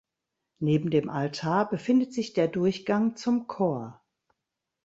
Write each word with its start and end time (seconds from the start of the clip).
Neben 0.57 0.89
dem 0.89 1.11
Altar 1.11 1.69
befindet 1.69 2.11
sich 2.11 2.33
der 2.33 2.47
Durchgang 2.47 3.15
zum 3.17 3.45
Chor. 3.45 4.01